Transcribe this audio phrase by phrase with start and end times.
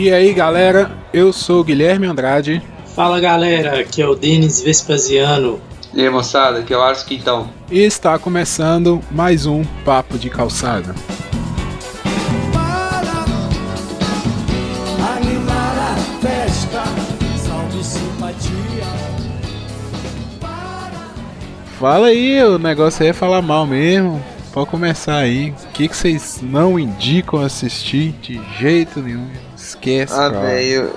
[0.00, 2.62] E aí galera, eu sou o Guilherme Andrade.
[2.96, 5.60] Fala galera, aqui é o Denis Vespasiano.
[5.92, 7.50] E aí moçada, aqui é o Ars Quintão.
[7.70, 10.94] E está começando mais um Papo de Calçada.
[21.78, 24.24] Fala aí, o negócio aí é falar mal mesmo.
[24.50, 25.50] Pode começar aí.
[25.50, 29.49] O que, que vocês não indicam assistir de jeito nenhum?
[29.80, 30.92] Esquece, Ah, velho,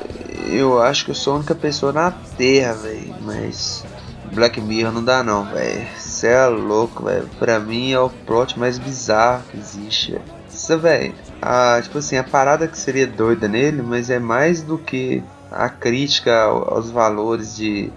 [0.50, 3.16] eu, eu acho que eu sou a única pessoa na Terra, velho.
[3.22, 3.86] Mas
[4.34, 5.88] Black Mirror não dá não, velho.
[5.98, 7.30] Você é louco, velho.
[7.40, 10.24] Pra mim é o plot mais bizarro que existe, velho.
[10.54, 11.14] Isso, velho.
[11.42, 15.68] a- Tipo assim, a parada que seria doida nele, mas é mais do que a
[15.70, 17.92] crítica ao- aos valores de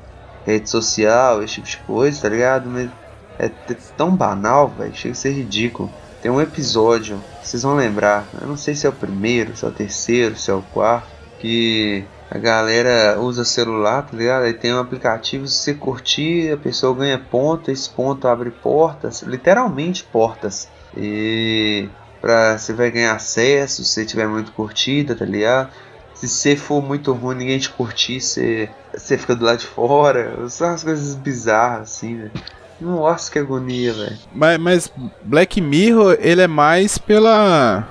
[0.45, 2.69] rede social, esse tipo de coisa, tá ligado?
[2.69, 2.91] Mas
[3.39, 4.95] é t- tão banal, velho.
[4.95, 5.91] Chega a ser ridículo.
[6.21, 9.69] Tem um episódio, vocês vão lembrar, eu não sei se é o primeiro, se é
[9.69, 11.09] o terceiro, se é o quarto,
[11.39, 14.45] que a galera usa celular, tá ligado?
[14.45, 19.23] Aí tem um aplicativo, se você curtir, a pessoa ganha ponto, esse ponto abre portas,
[19.23, 20.69] literalmente portas.
[20.97, 21.89] E
[22.21, 25.71] pra, você vai ganhar acesso se tiver muito curtida, tá ligado?
[26.15, 30.49] Se você for muito ruim, ninguém te curtir, você, você fica do lado de fora.
[30.49, 32.33] São umas coisas bizarras, assim, velho.
[32.81, 34.19] Nossa, que agonia, velho.
[34.35, 37.89] Mas, mas Black Mirror, ele é mais pela.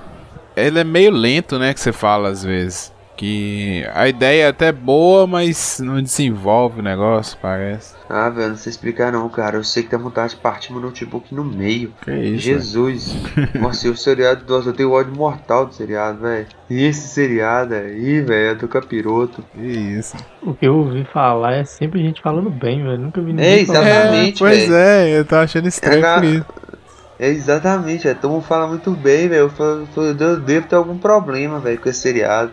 [0.54, 1.74] Ele é meio lento, né?
[1.74, 2.92] Que você fala às vezes.
[3.16, 7.94] Que a ideia é até boa, mas não desenvolve o negócio, parece.
[8.10, 9.56] Ah, velho, não sei explicar não, cara.
[9.56, 11.92] Eu sei que dá vontade de partir meu notebook no meio.
[12.02, 12.42] Que isso?
[12.44, 13.16] Jesus.
[13.58, 16.46] Nossa, e o seriado, nossa, eu tenho ódio mortal do seriado, velho.
[16.68, 19.42] E esse seriado aí, velho, é do capiroto.
[19.54, 20.14] Que isso?
[20.42, 22.98] O que eu ouvi falar é sempre gente falando bem, velho.
[22.98, 23.80] Nunca vi ninguém É, falar.
[23.88, 24.38] exatamente.
[24.38, 24.74] pois velho.
[24.74, 26.44] é, eu tô achando estranho É, isso.
[27.18, 29.40] É exatamente, é, todo mundo fala muito bem, velho.
[29.44, 32.52] Eu, falo- eu, eu devo ter algum problema, velho, com esse seriado.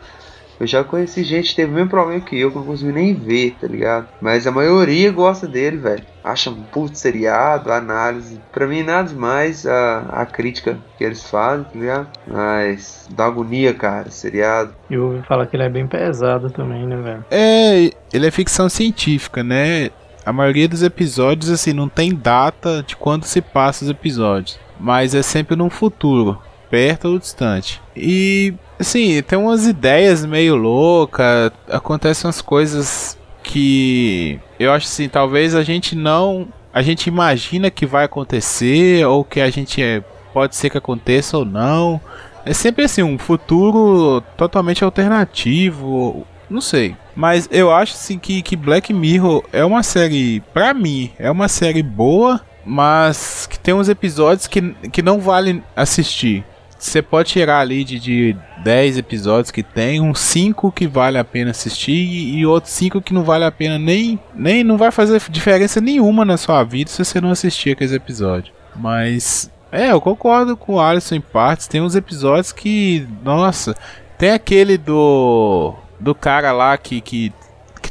[0.59, 2.91] Eu já conheci gente que teve o mesmo problema que eu, que eu não consegui
[2.91, 4.07] nem ver, tá ligado?
[4.21, 6.03] Mas a maioria gosta dele, velho.
[6.23, 8.39] Acha um puto seriado, análise.
[8.51, 12.07] Pra mim, nada demais a, a crítica que eles fazem, tá ligado?
[12.27, 14.73] Mas dá agonia, cara, seriado.
[14.89, 17.25] E eu ouvi falar que ele é bem pesado também, né, velho?
[17.29, 19.89] É, ele é ficção científica, né?
[20.25, 24.57] A maioria dos episódios, assim, não tem data de quando se passa os episódios.
[24.79, 26.41] Mas é sempre num futuro,
[26.73, 27.79] perto ou distante.
[27.95, 35.53] E, assim, tem umas ideias meio loucas, acontecem umas coisas que eu acho assim, talvez
[35.53, 36.47] a gente não.
[36.73, 40.03] A gente imagina que vai acontecer, ou que a gente é,
[40.33, 42.01] pode ser que aconteça ou não.
[42.43, 46.25] É sempre assim, um futuro totalmente alternativo.
[46.49, 46.95] Não sei.
[47.15, 51.47] Mas eu acho assim que, que Black Mirror é uma série, pra mim, é uma
[51.47, 56.43] série boa, mas que tem uns episódios que, que não vale assistir.
[56.83, 61.23] Você pode tirar ali de, de 10 episódios que tem, uns 5 que vale a
[61.23, 64.65] pena assistir e, e outros 5 que não vale a pena nem, nem.
[64.65, 68.53] Não vai fazer diferença nenhuma na sua vida se você não assistir aqueles episódios.
[68.75, 69.49] Mas.
[69.71, 71.67] É, eu concordo com o Alisson em partes.
[71.67, 73.07] Tem uns episódios que.
[73.23, 73.73] Nossa.
[74.17, 75.73] Tem aquele do.
[76.01, 77.31] Do cara lá que, que,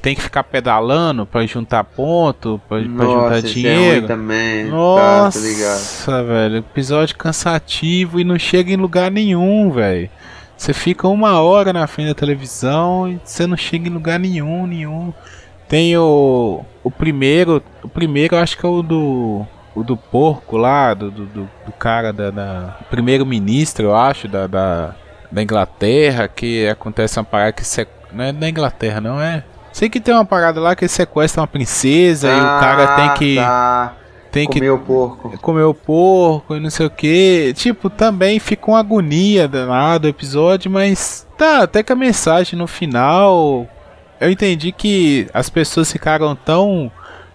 [0.02, 4.06] tem que ficar pedalando pra juntar ponto, pra, pra juntar é dinheiro.
[4.08, 4.66] também.
[4.66, 6.26] Tá, Nossa, tá ligado?
[6.26, 10.10] velho, episódio cansativo e não chega em lugar nenhum, velho.
[10.56, 14.66] Você fica uma hora na frente da televisão e você não chega em lugar nenhum,
[14.66, 15.12] nenhum.
[15.68, 20.58] Tem o, o primeiro, o primeiro eu acho que é o do o do porco
[20.58, 21.48] lá, do, do, do-
[21.78, 24.94] cara da, da primeiro-ministro, eu acho, da, da,
[25.30, 27.64] da Inglaterra, que acontece uma parada que
[28.12, 29.42] não é da Inglaterra, não é?
[29.72, 33.36] Sei que tem uma parada lá que sequestra uma princesa e o cara tem que
[33.36, 33.94] Tá.
[34.30, 35.38] tem que Comer o porco.
[35.40, 37.52] comer o porco e não sei o que.
[37.56, 42.66] Tipo, também fica uma agonia danada o episódio, mas tá, até que a mensagem no
[42.66, 43.66] final.
[44.20, 46.90] Eu entendi que as pessoas ficaram tão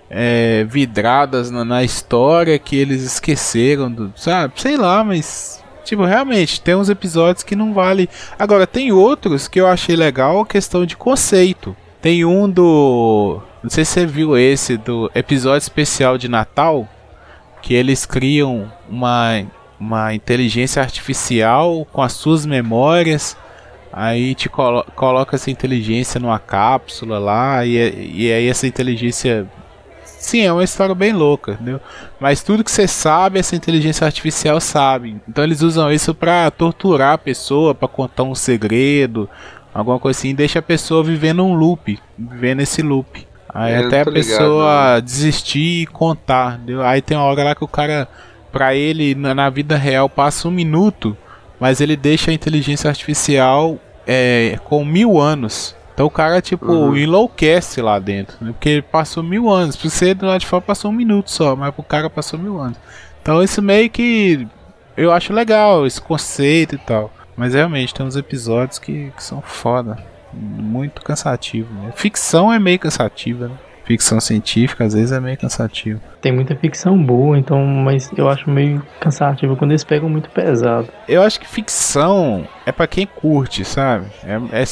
[0.10, 4.14] é, vidradas na, na história que eles esqueceram do.
[4.16, 4.54] Sabe?
[4.56, 5.64] Sei lá, mas.
[5.84, 8.10] Tipo, realmente, tem uns episódios que não vale.
[8.38, 11.76] Agora, tem outros que eu achei legal a questão de conceito.
[12.02, 13.42] Tem um do.
[13.64, 16.88] Não sei se você viu esse, do episódio especial de Natal.
[17.62, 19.44] Que eles criam uma,
[19.80, 23.36] uma inteligência artificial com as suas memórias.
[23.92, 27.66] Aí te colo coloca essa inteligência numa cápsula lá.
[27.66, 27.76] E,
[28.14, 29.48] e aí essa inteligência.
[30.04, 31.80] Sim, é uma história bem louca, entendeu?
[32.20, 35.20] Mas tudo que você sabe, essa inteligência artificial sabe.
[35.28, 39.30] Então eles usam isso pra torturar a pessoa, pra contar um segredo,
[39.80, 43.28] alguma coisa assim, deixa a pessoa vivendo um loop, vivendo esse loop.
[43.54, 46.60] Aí É, eu até a tô ligado, pessoa desistir e contar?
[46.86, 48.08] Aí tem uma hora lá que o cara,
[48.52, 51.16] pra ele, na, na vida real, passa um minuto,
[51.60, 55.76] mas ele deixa a inteligência artificial é, com mil anos.
[55.94, 56.96] Então o cara, tipo, Uhum.
[56.96, 58.52] enlouquece lá dentro, né?
[58.52, 59.76] Porque ele passou mil anos.
[59.76, 62.60] Pra você do lado de fora passou um minuto só, mas pro cara passou mil
[62.60, 62.78] anos.
[63.22, 64.48] Então isso meio que
[64.96, 67.12] eu acho legal, esse conceito e tal.
[67.38, 69.98] Mas realmente tem uns episódios que, que são foda.
[70.34, 71.74] Muito cansativo.
[71.74, 71.94] Né?
[71.96, 73.56] Ficção é meio cansativa, né?
[73.86, 76.02] Ficção científica às vezes é meio cansativo.
[76.20, 80.90] Tem muita ficção boa, então, mas eu acho meio cansativo quando eles pegam muito pesado.
[81.08, 84.08] Eu acho que ficção é pra quem curte, sabe?
[84.26, 84.64] É, é,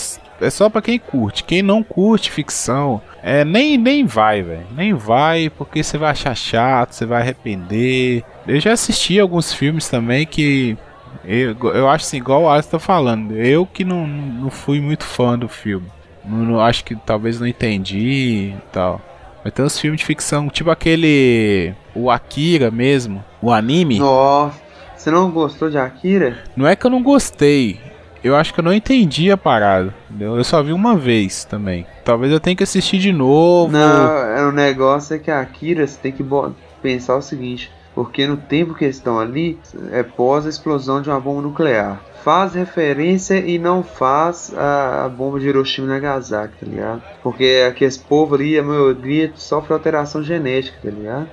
[0.41, 1.45] é só pra quem curte.
[1.45, 4.67] Quem não curte ficção, é nem, nem vai, velho.
[4.75, 8.21] Nem vai, porque você vai achar chato, você vai arrepender.
[8.45, 10.77] Eu já assisti alguns filmes também que.
[11.27, 13.35] Eu, eu acho assim, igual o Alisson tá falando.
[13.35, 15.87] Eu que não, não fui muito fã do filme.
[16.23, 19.01] Não, não- acho que talvez não entendi e tal.
[19.43, 21.73] Mas tem uns filmes de ficção, tipo aquele.
[21.93, 23.99] O Akira mesmo, o anime.
[23.99, 24.59] Nossa,
[24.95, 26.37] você não gostou de Akira?
[26.55, 27.79] Não é que eu não gostei.
[28.23, 29.93] Eu acho que eu não entendi a parada.
[30.09, 30.35] Entendeu?
[30.35, 31.85] Eu só vi uma vez também.
[32.03, 33.71] Talvez eu tenha que assistir de novo.
[33.71, 36.25] Não, é, o negócio é que a Akira você tem que
[36.81, 39.57] pensar o seguinte, porque no tempo que eles estão ali
[39.91, 42.01] é pós a explosão de uma bomba nuclear.
[42.23, 47.01] Faz referência e não faz a, a bomba de Hiroshima e Nagasaki, tá ligado?
[47.23, 51.27] Porque aqueles povos ali, a maioria sofre alteração genética, tá ligado?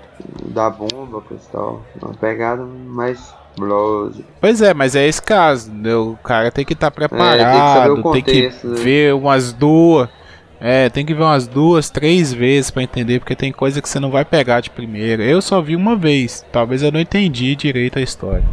[0.49, 1.83] Da bomba, tal.
[2.01, 4.23] Uma pegada mais blosa.
[4.41, 5.71] Pois é, mas é esse caso.
[5.71, 6.11] entendeu?
[6.11, 8.13] O cara tem que estar É, tem que preparado.
[8.13, 8.75] tem que né?
[8.77, 10.09] ver umas duas.
[10.65, 13.99] É, tem que ver umas duas, três vezes pra entender, porque tem coisa que você
[13.99, 15.25] não vai pegar de primeira.
[15.25, 16.47] Eu só vi uma vez.
[16.53, 18.45] Talvez eu não entendi direito a história.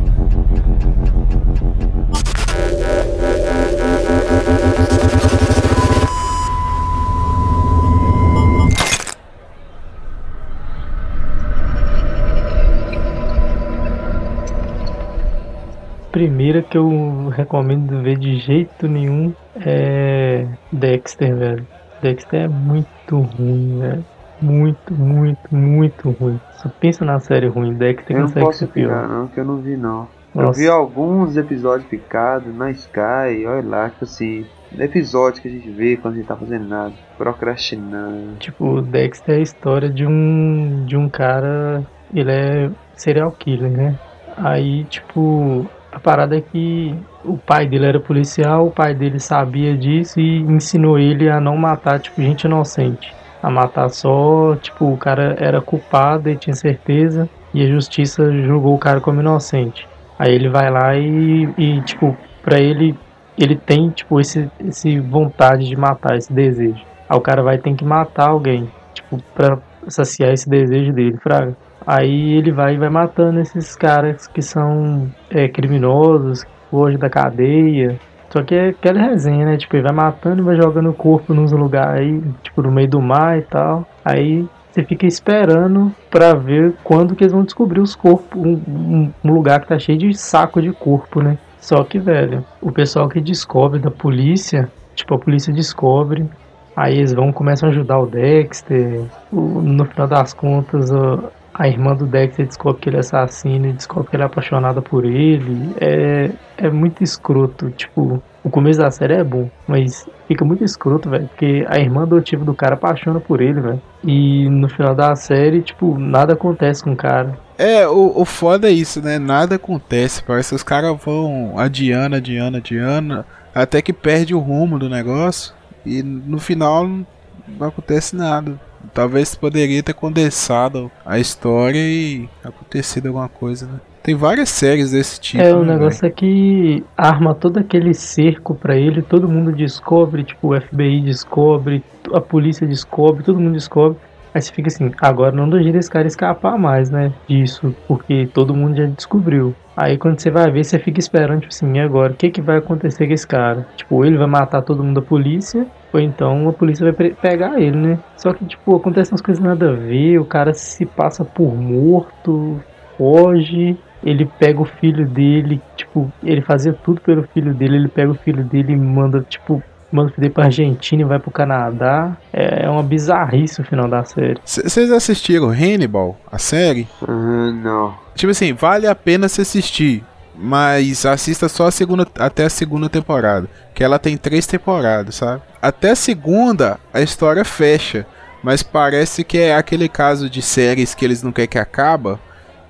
[16.11, 19.31] Primeira que eu recomendo ver de jeito nenhum
[19.63, 21.78] é Dexter, velho.
[22.01, 24.05] Dexter é muito ruim, velho.
[24.41, 26.39] Muito, muito, muito ruim.
[26.53, 28.91] Só pensa na série ruim, Dexter Eu não consegue posso ser pior.
[28.91, 30.07] opinar não, que eu não vi não.
[30.33, 30.59] Eu Nossa.
[30.59, 34.45] vi alguns episódios picados na Sky, olha lá, tipo assim,
[34.77, 38.35] episódios que a gente vê quando a gente tá fazendo nada, procrastinando.
[38.37, 43.99] Tipo, Dexter é a história de um de um cara, ele é serial killer, né?
[44.37, 46.95] Aí, tipo, a parada é que
[47.25, 51.57] o pai dele era policial, o pai dele sabia disso e ensinou ele a não
[51.57, 53.13] matar, tipo, gente inocente.
[53.41, 58.75] A matar só, tipo, o cara era culpado e tinha certeza e a justiça julgou
[58.75, 59.87] o cara como inocente.
[60.17, 62.95] Aí ele vai lá e, e tipo, pra ele,
[63.37, 66.83] ele tem, tipo, esse, esse vontade de matar, esse desejo.
[67.09, 69.57] Aí o cara vai ter que matar alguém, tipo, pra
[69.87, 71.55] saciar esse desejo dele, fraga.
[71.85, 77.99] Aí ele vai vai matando esses caras que são é, criminosos, hoje da cadeia.
[78.31, 79.57] Só que é aquela resenha, né?
[79.57, 82.87] Tipo, ele vai matando e vai jogando o corpo nos lugares aí, tipo, no meio
[82.89, 83.87] do mar e tal.
[84.05, 89.11] Aí você fica esperando pra ver quando que eles vão descobrir os corpos, um, um-
[89.23, 91.37] um lugar que tá cheio de saco de corpo, né?
[91.59, 96.29] Só que, velho, o pessoal que descobre da polícia, tipo, a polícia descobre,
[96.75, 99.05] aí eles vão começam a ajudar o Dexter.
[99.31, 101.19] O- no final das contas, a,
[101.59, 104.81] a irmã do Dexter descobre que ele é assassino e descobre que ele é apaixonada
[104.81, 105.75] por ele.
[105.81, 111.09] É, é muito escroto, tipo, o começo da série é bom, mas fica muito escroto,
[111.09, 113.81] velho, porque a irmã adotiva do cara apaixona por ele, velho.
[114.05, 117.37] E no final da série, tipo, nada acontece com o cara.
[117.57, 119.19] É, o, o foda é isso, né?
[119.19, 120.23] Nada acontece.
[120.23, 125.53] Parece que os caras vão adiando, adiando, adiando, até que perde o rumo do negócio.
[125.85, 128.57] E no final não acontece nada.
[128.93, 133.79] Talvez poderia ter condensado a história e acontecido alguma coisa, né?
[134.01, 135.43] Tem várias séries desse tipo.
[135.43, 140.23] é, o né, negócio é que arma todo aquele cerco pra ele, todo mundo descobre,
[140.23, 141.83] tipo, o FBI descobre,
[142.13, 143.97] a polícia descobre, todo mundo descobre.
[144.33, 147.11] Aí você fica assim, agora não jeito esse cara escapar mais, né?
[147.27, 149.55] Disso, porque todo mundo já descobriu.
[149.75, 152.13] Aí quando você vai ver, você fica esperando, tipo assim, e agora?
[152.13, 153.65] O que, que vai acontecer com esse cara?
[153.77, 157.77] Tipo, ele vai matar todo mundo da polícia, ou então a polícia vai pegar ele,
[157.77, 157.99] né?
[158.17, 162.59] Só que, tipo, acontecem umas coisas nada a ver, o cara se passa por morto,
[162.97, 168.11] foge, ele pega o filho dele, tipo, ele fazia tudo pelo filho dele, ele pega
[168.11, 172.15] o filho dele e manda, tipo, manda dele pra Argentina e vai pro Canadá.
[172.31, 174.39] É uma bizarrice o final da série.
[174.43, 176.87] Vocês assistiram Hannibal, a série?
[177.01, 177.93] Ah, não.
[178.15, 180.03] Tipo assim, vale a pena se assistir.
[180.41, 183.49] Mas assista só a segunda, até a segunda temporada.
[183.73, 185.41] Que ela tem três temporadas, sabe?
[185.61, 188.05] Até a segunda, a história fecha.
[188.41, 192.17] Mas parece que é aquele caso de séries que eles não querem que acaba.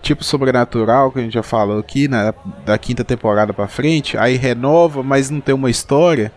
[0.02, 2.34] Tipo Sobrenatural, que a gente já falou aqui, né?
[2.66, 4.18] Da quinta temporada pra frente.
[4.18, 6.32] Aí renova, mas não tem uma história.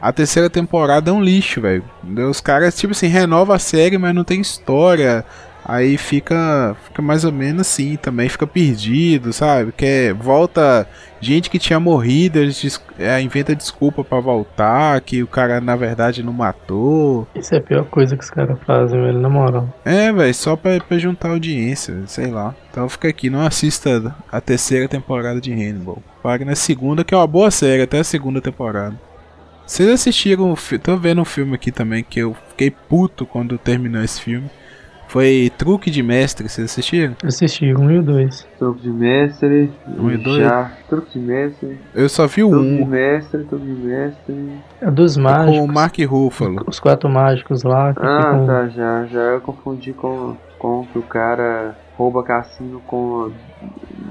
[0.00, 1.84] A terceira temporada é um lixo, velho.
[2.28, 5.24] Os caras, tipo assim, renova a série, mas não tem história.
[5.64, 9.72] Aí fica, fica mais ou menos assim, também fica perdido, sabe?
[9.72, 10.88] Que volta
[11.20, 16.22] gente que tinha morrido, eles é, inventa desculpa para voltar, que o cara na verdade
[16.22, 17.28] não matou.
[17.34, 19.68] Isso é a pior coisa que os caras fazem, velho, na moral.
[19.84, 22.54] É, velho, só pra, pra juntar audiência, sei lá.
[22.70, 25.98] Então fica aqui, não assista a terceira temporada de Hannibal.
[26.22, 29.09] Pague na segunda, que é uma boa série, até a segunda temporada.
[29.70, 34.20] Vocês assistiram, tô vendo um filme aqui também que eu fiquei puto quando terminou esse
[34.20, 34.50] filme.
[35.06, 37.14] Foi Truque de Mestre, vocês assistiram?
[37.24, 38.44] Assisti, um e o dois.
[38.58, 39.70] Truque de Mestre.
[39.96, 40.42] Um e dois?
[40.42, 40.72] Já.
[40.88, 41.78] Truque de Mestre.
[41.94, 42.76] Eu só vi o Truque um.
[42.78, 44.50] de Mestre, Truque de Mestre.
[44.80, 45.58] É dos mágicos.
[45.60, 46.64] Com o Mark Ruffalo.
[46.66, 47.94] Os quatro mágicos lá.
[47.94, 48.46] Que Ah, ficam...
[48.48, 49.06] tá, já.
[49.06, 53.30] Já eu confundi com, com que o cara rouba cassino com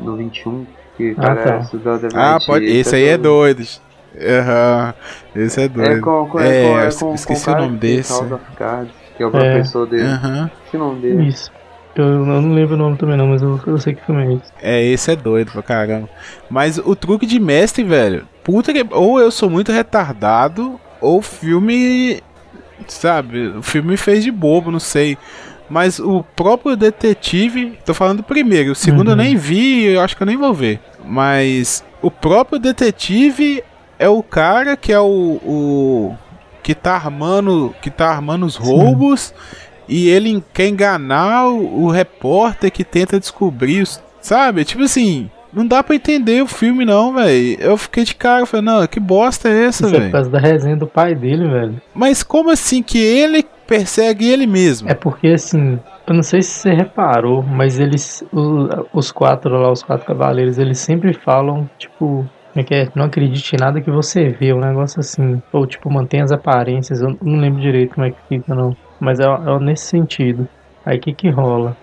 [0.06, 0.66] no 21.
[0.96, 1.56] Que o Ah, cara tá.
[1.56, 2.64] é estudante Ah, pode.
[2.66, 3.64] Esse aí é doido.
[4.18, 4.94] Aham.
[5.36, 6.02] Esse é É doido.
[6.02, 8.26] com, com, É, é com, é eu esqueci com o cara nome que fez desse.
[8.58, 9.32] Cards, que é o É.
[9.32, 10.04] professor dele.
[10.04, 11.28] Esqueci o nome dele.
[11.28, 11.52] Isso.
[11.96, 14.34] Eu, eu não lembro o nome também não, mas eu, eu sei que filme é
[14.34, 14.44] esse.
[14.62, 16.08] É, esse é doido pra caramba.
[16.50, 18.26] Mas o truque de mestre, velho.
[18.44, 18.86] Puta que.
[18.92, 22.22] Ou eu sou muito retardado, ou o filme.
[22.88, 23.48] Sabe?
[23.50, 25.18] O filme me fez de bobo, não sei.
[25.70, 27.78] Mas o próprio detetive.
[27.86, 28.72] Tô falando do primeiro.
[28.72, 29.24] O segundo eu Uhum.
[29.24, 30.80] nem vi, eu acho que eu nem vou ver.
[31.06, 33.62] Mas o próprio detetive
[34.00, 35.40] é o cara que é o.
[35.46, 36.16] o
[36.64, 37.76] que tá armando.
[37.82, 39.34] Que tá armando os roubos.
[39.88, 44.02] E ele quer enganar o, o repórter que tenta descobrir os.
[44.22, 44.64] Sabe?
[44.64, 45.30] Tipo assim.
[45.52, 47.58] Não dá pra entender o filme, não, velho.
[47.60, 50.12] Eu fiquei de cara, falei, não, que bosta é essa, Isso é por velho?
[50.12, 51.82] causa da resenha do pai dele, velho.
[51.92, 54.88] Mas como assim que ele persegue ele mesmo?
[54.88, 58.24] É porque assim, eu não sei se você reparou, mas eles,
[58.94, 62.30] os quatro lá, os quatro cavaleiros, eles sempre falam, tipo,
[62.60, 62.90] como é que é?
[62.96, 65.42] Não acredite em nada que você vê, um negócio assim.
[65.54, 68.76] Ou tipo, mantém as aparências, eu não lembro direito como é que fica, não.
[69.00, 70.48] Mas é, é nesse sentido.
[70.86, 71.78] Aí o que que rola?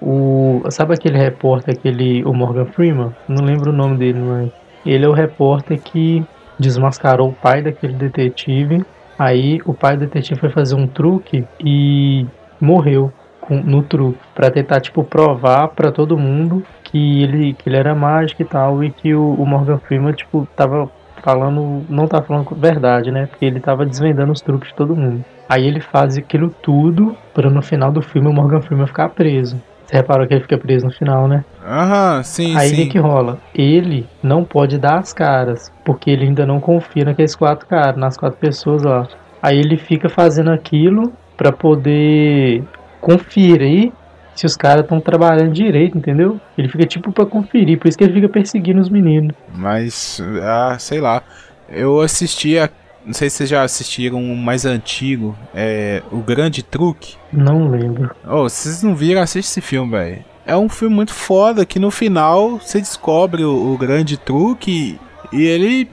[0.00, 3.14] O, sabe aquele repórter, aquele, o Morgan Freeman?
[3.28, 4.50] Não lembro o nome dele, mas
[4.84, 6.24] ele é o repórter que
[6.58, 8.84] desmascarou o pai daquele detetive.
[9.18, 12.26] Aí o pai do detetive foi fazer um truque e
[12.60, 13.12] morreu
[13.48, 17.94] com- no truque Pra tentar tipo provar pra todo mundo que ele que ele era
[17.94, 20.88] mágico e tal e que o, o Morgan Freeman tipo tava
[21.22, 23.26] falando não tá falando verdade, né?
[23.26, 25.24] Porque ele tava desvendando os truques de todo mundo.
[25.48, 29.60] Aí ele faz aquilo tudo pra no final do filme o Morgan Freeman ficar preso.
[29.86, 31.42] Você reparou que ele fica preso no final, né?
[31.66, 32.88] Aham, sim, Aí o que sim.
[32.90, 33.38] que rola?
[33.54, 38.14] Ele não pode dar as caras, porque ele ainda não confia naqueles quatro caras, nas
[38.16, 39.08] quatro pessoas lá.
[39.42, 42.62] Aí ele fica fazendo aquilo pra poder
[43.00, 43.92] conferir
[44.34, 46.40] se os caras estão trabalhando direito, entendeu?
[46.56, 49.34] Ele fica tipo pra conferir, por isso que ele fica perseguindo os meninos.
[49.52, 51.22] Mas, ah, sei lá.
[51.68, 52.70] Eu assisti a.
[53.04, 57.16] Não sei se vocês já assistiram um mais antigo, é O Grande Truque.
[57.32, 58.14] Não lembro.
[58.26, 60.24] Oh, se vocês não viram, assiste esse filme, velho.
[60.46, 64.98] É um filme muito foda que no final você descobre o, o grande truque
[65.32, 65.90] e ele.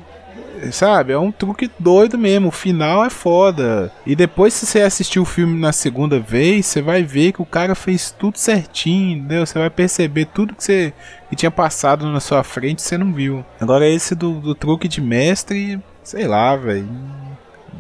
[0.72, 2.48] Sabe, é um truque doido mesmo.
[2.50, 3.92] O final é foda.
[4.06, 7.46] E depois, se você assistir o filme na segunda vez, você vai ver que o
[7.46, 9.46] cara fez tudo certinho, entendeu?
[9.46, 10.94] Você vai perceber tudo que você
[11.30, 13.44] que tinha passado na sua frente você não viu.
[13.60, 16.88] Agora, esse do, do truque de mestre, sei lá, velho.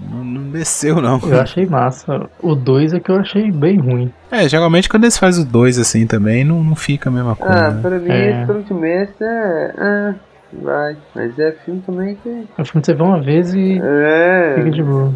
[0.09, 1.19] Não, não desceu, não.
[1.23, 2.29] Eu achei massa.
[2.41, 4.11] O 2 é que eu achei bem ruim.
[4.29, 7.67] É, geralmente quando eles fazem os dois assim também, não, não fica a mesma coisa.
[7.67, 7.81] Ah, né?
[7.81, 8.31] pra mim É.
[8.31, 9.73] esse truque de mestre é.
[9.77, 10.15] Ah,
[10.61, 10.95] vai.
[11.13, 12.29] Mas é filme também que.
[12.57, 14.53] O filme você vê uma vez e É.
[14.57, 15.13] fica de boa.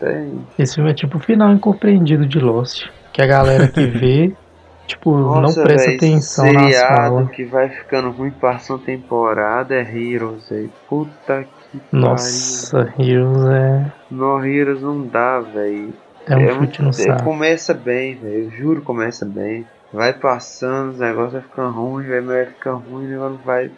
[0.00, 0.40] Tem.
[0.58, 2.86] Esse filme é tipo o final incompreendido de Lost.
[3.12, 4.32] Que a galera que vê,
[4.86, 7.30] tipo, Nossa, não presta véi, atenção nas seriado falas.
[7.30, 10.70] que vai ficando ruim passando temporada é Heroes, velho.
[10.88, 13.92] Puta que Nossa, Heroes é.
[14.10, 15.94] No Heroes não dá, velho.
[16.28, 17.24] é um chute no é, saco.
[17.24, 18.44] começa bem, velho.
[18.44, 19.64] Eu juro que começa bem.
[19.92, 23.70] Vai passando, os negócios vai ficando ruim, vai, vai ficando ruim, o negócio vai.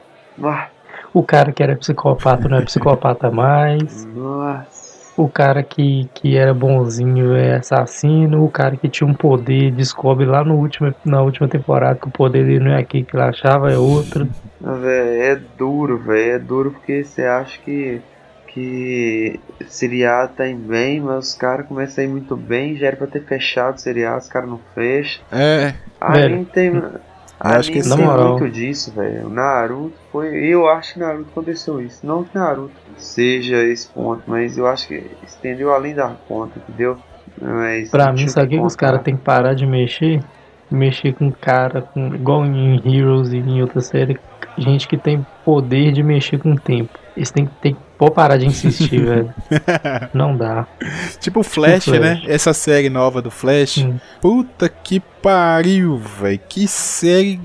[0.43, 0.69] Ah,
[1.13, 4.05] O cara que era psicopata não é psicopata mais.
[4.07, 4.89] Nossa.
[5.17, 8.45] O cara que, que era bonzinho é assassino.
[8.45, 12.11] O cara que tinha um poder descobre lá no último, na última temporada que o
[12.11, 14.29] poder dele não é aqui que ele achava, é outro.
[14.65, 16.33] Ah, véi, é duro, velho.
[16.33, 18.01] É duro porque você acha que.
[18.47, 22.77] Que seriado tá indo bem, mas os caras começam a ir muito bem.
[22.77, 25.23] Já era pra ter fechado o seriado, os caras não fecham.
[25.31, 26.83] É, Anime tem.
[27.41, 28.39] Acho que esse- tem Na moral.
[28.39, 29.29] muito disso, velho.
[29.29, 30.29] Naruto foi.
[30.37, 32.07] Eu acho que Naruto aconteceu isso.
[32.07, 36.99] Não que Naruto seja esse ponto, mas eu acho que estendeu além da conta, entendeu?
[37.41, 40.21] Mas Pra mim, sabe o que, que os caras têm que parar de mexer?
[40.71, 44.19] Mexer com cara, com, igual em Heroes e em outra série.
[44.59, 46.99] Gente que tem poder de mexer com o tempo.
[47.17, 49.35] Eles têm, que pode parar de insistir, velho.
[50.15, 50.67] Não dá.
[51.21, 52.23] Tipo Flash, tipo Flash, né?
[52.27, 53.79] Essa série nova do Flash.
[53.79, 53.99] Hum.
[54.21, 56.41] Puta que pariu, velho.
[56.49, 57.41] Que série.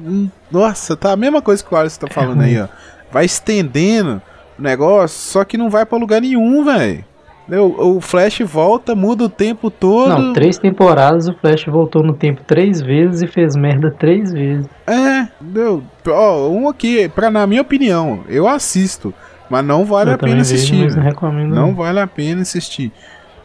[0.51, 2.67] Nossa, tá a mesma coisa que o Alisson tá é falando é aí, ó.
[3.11, 4.21] Vai estendendo
[4.57, 7.03] o negócio, só que não vai pra lugar nenhum, velho.
[7.49, 10.09] O, o Flash volta, muda o tempo todo.
[10.09, 14.65] Não, três temporadas o Flash voltou no tempo três vezes e fez merda três vezes.
[14.87, 15.83] É, deu.
[16.07, 19.13] Ó, um aqui, pra, na minha opinião, eu assisto.
[19.49, 20.83] Mas não vale eu a pena assistir.
[20.83, 22.91] Vejo, não, recomendo não vale a pena assistir.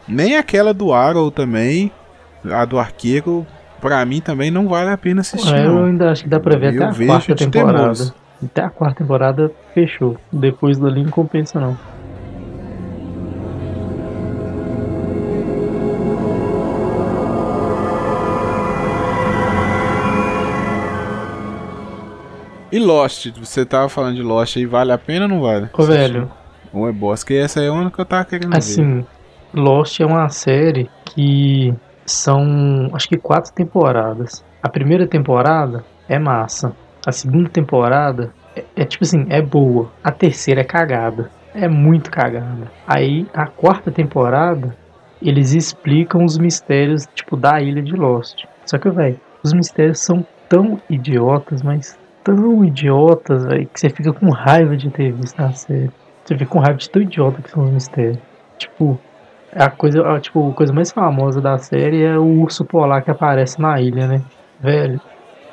[0.07, 1.91] Nem aquela do Arrow também,
[2.49, 3.45] a do Arqueiro,
[3.81, 5.53] pra mim também não vale a pena assistir.
[5.53, 8.13] É, eu ainda acho que dá pra ver eu até a quarta temporada.
[8.43, 10.17] Até a quarta temporada fechou.
[10.31, 11.77] Depois dali não compensa não.
[22.71, 25.69] E Lost, você tava falando de Lost aí, vale a pena ou não vale?
[25.73, 26.31] Ô, velho.
[26.71, 28.99] Ou é boss, que essa é a única que eu tava querendo assim, ver.
[28.99, 29.07] Assim,
[29.53, 31.73] Lost é uma série que
[32.05, 34.43] são, acho que quatro temporadas.
[34.61, 36.73] A primeira temporada é massa.
[37.05, 39.89] A segunda temporada é, é tipo assim, é boa.
[40.03, 41.31] A terceira é cagada.
[41.53, 42.71] É muito cagada.
[42.85, 44.75] Aí, a quarta temporada,
[45.19, 48.45] eles explicam os mistérios, tipo, da ilha de Lost.
[48.65, 54.13] Só que, velho, os mistérios são tão idiotas, mas tão idiotas, velho, que você fica
[54.13, 55.91] com raiva de ter visto a série.
[56.23, 58.19] Você fica com raiva de tão idiota que são os mistérios.
[58.57, 58.99] Tipo,
[59.55, 63.11] a coisa, a, tipo, a coisa mais famosa da série é o urso polar que
[63.11, 64.21] aparece na ilha, né?
[64.59, 64.99] Velho,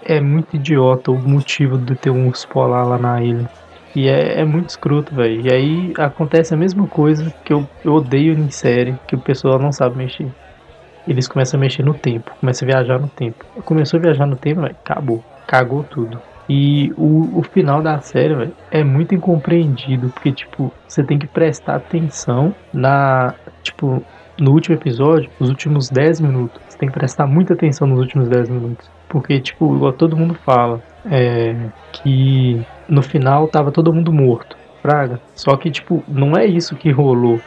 [0.04, 3.48] é muito idiota o motivo de ter um urso polar lá na ilha.
[3.94, 5.40] E é, é muito escroto, velho.
[5.40, 9.58] E aí acontece a mesma coisa que eu, eu odeio em série, que o pessoal
[9.58, 10.28] não sabe mexer.
[11.08, 13.44] Eles começam a mexer no tempo, começam a viajar no tempo.
[13.64, 15.24] Começou a viajar no tempo, acabou.
[15.46, 16.20] Cagou tudo.
[16.48, 21.26] E o, o final da série, véio, é muito incompreendido, porque, tipo, você tem que
[21.26, 24.02] prestar atenção na, tipo,
[24.40, 26.60] no último episódio, os últimos 10 minutos.
[26.68, 28.88] Você tem que prestar muita atenção nos últimos 10 minutos.
[29.08, 35.20] Porque, tipo, igual todo mundo fala, é, que no final tava todo mundo morto, praga.
[35.34, 37.40] Só que, tipo, não é isso que rolou.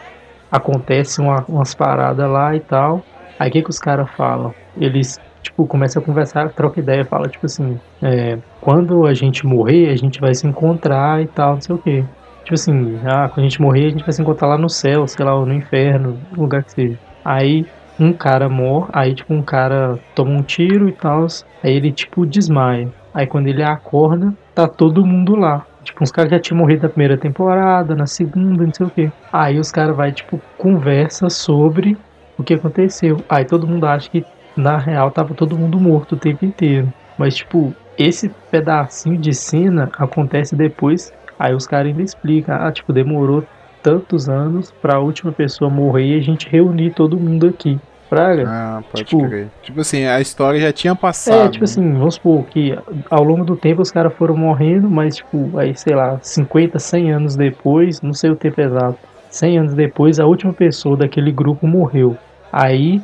[0.51, 3.05] Acontece uma, umas paradas lá e tal.
[3.37, 4.53] Aí o que, que os caras falam?
[4.75, 9.89] Eles tipo, começa a conversar, troca ideia, fala, tipo assim, é, quando a gente morrer,
[9.89, 12.03] a gente vai se encontrar e tal, não sei o quê.
[12.43, 15.07] Tipo assim, ah, quando a gente morrer, a gente vai se encontrar lá no céu,
[15.07, 16.99] sei lá, ou no inferno, no lugar que seja.
[17.23, 17.65] Aí
[17.99, 21.27] um cara morre, aí tipo um cara toma um tiro e tal,
[21.61, 22.89] aí ele tipo desmaia.
[23.13, 25.65] Aí quando ele acorda, tá todo mundo lá.
[25.83, 29.11] Tipo, uns caras já tinham morrido na primeira temporada, na segunda, não sei o que.
[29.31, 31.97] Aí os caras vai tipo, conversa sobre
[32.37, 33.17] o que aconteceu.
[33.27, 36.91] Aí todo mundo acha que na real tava todo mundo morto o tempo inteiro.
[37.17, 41.13] Mas, tipo, esse pedacinho de cena acontece depois.
[41.37, 43.43] Aí os caras ainda explicam, ah, tipo, demorou
[43.81, 47.79] tantos anos pra última pessoa morrer e a gente reunir todo mundo aqui.
[48.09, 48.43] Praga?
[48.47, 49.47] Ah, pode tipo, crer.
[49.61, 51.47] Tipo assim, a história já tinha passado.
[51.47, 52.75] É, tipo assim, vamos supor que
[53.09, 57.11] ao longo do tempo os caras foram morrendo, mas tipo, aí sei lá, 50, 100
[57.11, 58.97] anos depois, não sei o tempo exato,
[59.29, 62.17] 100 anos depois, a última pessoa daquele grupo morreu.
[62.51, 62.99] Aí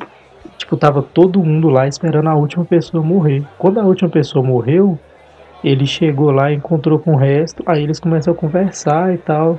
[0.56, 3.42] tipo, tava todo mundo lá esperando a última pessoa morrer.
[3.58, 4.98] Quando a última pessoa morreu,
[5.62, 9.58] ele chegou lá, encontrou com o resto, aí eles começam a conversar e tal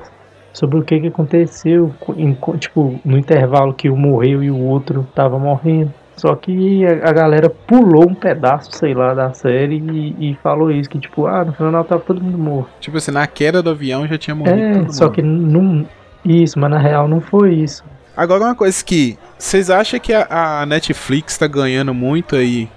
[0.53, 5.07] sobre o que que aconteceu, em, tipo, no intervalo que um morreu e o outro
[5.13, 5.93] tava morrendo.
[6.15, 10.89] Só que a, galera pulou um pedaço, sei lá, da série e, e, falou isso,
[10.89, 12.71] que tipo, ah, no final tava todo mundo morto.
[12.79, 15.13] Tipo assim, na queda do avião já tinha morrido É, só mundo.
[15.13, 15.86] que não...
[16.25, 17.83] Isso, mas na real não foi isso.
[18.17, 22.67] Agora uma coisa que vocês acham que a, a Netflix tá ganhando muito aí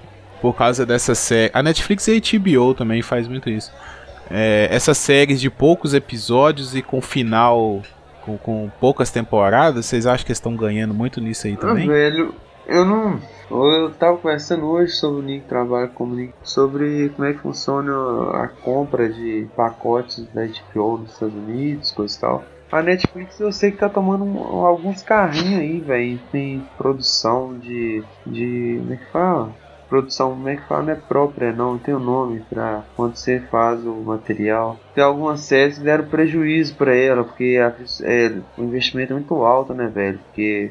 [0.42, 1.50] por causa dessa série?
[1.55, 3.72] A Netflix e a HBO também faz muito isso.
[4.31, 7.83] É, essas séries de poucos episódios e com final
[8.20, 11.88] com, com poucas temporadas, vocês acham que estão ganhando muito nisso aí também?
[11.88, 12.35] Ah, velho,
[12.66, 13.18] eu não.
[13.50, 17.92] Eu tava conversando hoje sobre o Nick trabalha como Nick, sobre como é que funciona
[18.35, 22.44] a compra de pacotes da HBO nos Estados Unidos, coisa e tal.
[22.72, 26.20] A Netflix eu sei que tá tomando um, alguns carrinhos aí, velho.
[26.30, 28.02] Tem produção de.
[28.24, 28.76] de.
[28.78, 29.50] como é que fala?
[29.88, 30.83] Produção, como é que fala?
[30.85, 31.76] Não é própria, não.
[31.76, 34.78] Tem um nome pra quando você faz o material.
[34.94, 39.35] Tem algumas séries que deram prejuízo pra ela, porque a, é, o investimento é muito
[39.42, 40.20] alto, né, velho?
[40.26, 40.70] Porque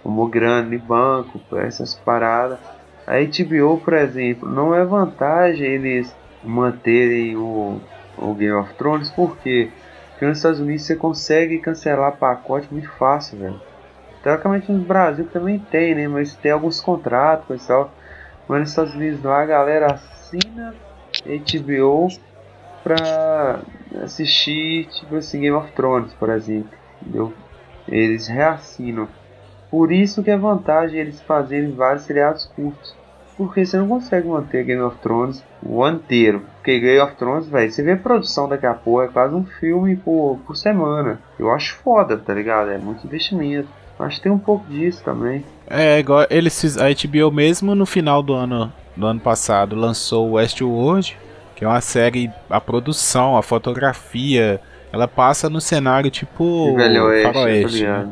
[0.00, 2.58] tomou grana em banco, essas paradas.
[3.04, 7.80] A HBO, por exemplo, não é vantagem eles manterem o,
[8.16, 9.70] o Game of Thrones, porque
[10.22, 13.60] porque nos Estados Unidos você consegue cancelar pacote muito fácil, velho.
[14.22, 16.06] Teoricamente no Brasil também tem, né?
[16.06, 17.92] Mas tem alguns contratos e tal.
[18.46, 20.76] Mas nos Estados Unidos não, a galera assina
[21.26, 22.06] HBO
[22.84, 23.62] pra
[24.04, 26.70] assistir, tipo assim, Game of Thrones, por exemplo.
[27.00, 27.32] Entendeu?
[27.88, 29.08] Eles reassinam.
[29.72, 32.94] Por isso que é vantagem eles fazerem vários seriados curtos.
[33.36, 36.46] Porque você não consegue manter Game of Thrones o ano inteiro.
[36.62, 39.44] Porque Game of Thrones, velho, você vê a produção daqui a pouco, é quase um
[39.44, 41.20] filme por, por semana.
[41.36, 42.70] Eu acho foda, tá ligado?
[42.70, 43.68] É muito investimento.
[43.98, 45.44] Acho que tem um pouco disso também.
[45.68, 51.18] É, igual eles a HBO mesmo no final do ano do ano passado lançou Westworld,
[51.56, 54.60] que é uma série a produção, a fotografia,
[54.92, 57.84] ela passa no cenário tipo Velho Oeste, Faroeste.
[57.84, 58.08] Né?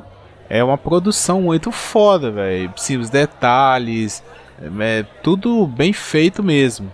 [0.48, 2.72] É uma produção muito foda, velho.
[3.00, 4.24] Os detalhes,
[4.80, 6.90] é, tudo bem feito mesmo.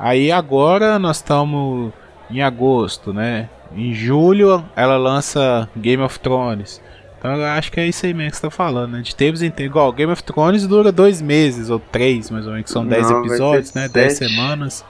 [0.00, 1.92] Aí agora nós estamos
[2.30, 3.50] em agosto, né?
[3.76, 6.80] Em julho ela lança Game of Thrones.
[7.18, 9.02] Então eu acho que é isso aí mesmo que você tá falando, né?
[9.02, 9.66] De tempos em tempos.
[9.66, 12.88] Igual, Game of Thrones dura dois meses, ou três, mais ou menos, que são Não,
[12.88, 13.82] dez episódios, né?
[13.82, 13.92] Sete.
[13.92, 14.84] Dez semanas.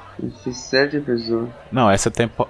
[0.52, 1.48] sete episódios.
[1.72, 2.46] Não, essa, tempo...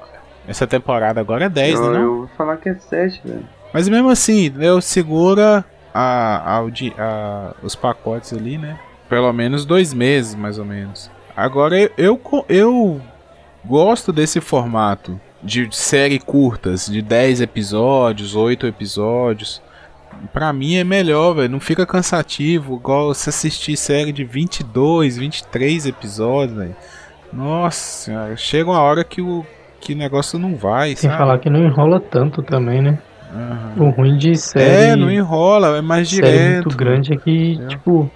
[0.47, 1.99] essa temporada agora é dez, não, né?
[1.99, 3.49] Não, eu vou falar que é sete, velho.
[3.73, 8.79] Mas mesmo assim, eu segura a, a, a, os pacotes ali, né?
[9.09, 11.11] Pelo menos dois meses, mais ou menos.
[11.41, 13.01] Agora, eu, eu, eu
[13.65, 19.63] gosto desse formato de série curtas, de 10 episódios, 8 episódios
[20.33, 21.51] pra mim é melhor, velho.
[21.51, 26.77] Não fica cansativo, igual você assistir série de 22, 23 episódios, velho.
[27.33, 29.45] Nossa, chega uma hora que o
[29.81, 31.17] que negócio não vai, Sem sabe?
[31.19, 32.99] falar que não enrola tanto também, né?
[33.33, 33.87] Uhum.
[33.87, 34.91] O ruim de série.
[34.91, 36.65] É, não enrola, é mais série direto.
[36.67, 37.67] muito grande é que, é.
[37.69, 38.11] tipo,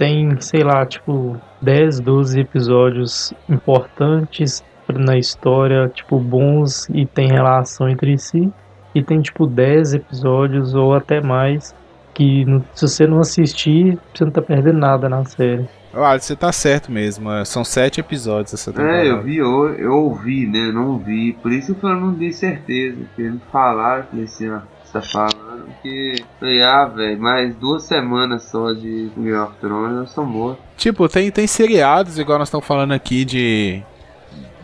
[0.00, 7.86] tem, sei lá, tipo, 10, 12 episódios importantes na história, tipo, bons e tem relação
[7.86, 8.50] entre si
[8.94, 11.74] e tem tipo 10 episódios ou até mais
[12.14, 15.68] que se você não assistir, você não tá perdendo nada na série.
[15.92, 17.30] Ah, você tá certo mesmo.
[17.30, 19.04] É, são sete episódios essa temporada.
[19.04, 20.72] É, eu vi, eu, eu ouvi, né?
[20.72, 21.34] Não vi.
[21.34, 22.96] Por isso que eu não dei certeza.
[22.96, 24.60] Porque eles falaram, falei assim, ó,
[24.92, 26.24] tá falando que.
[26.38, 30.60] Falei, ah, velho, mais duas semanas só de Game of Thrones, eu sou morto.
[30.76, 33.82] Tipo, tem, tem seriados, igual nós estamos falando aqui de.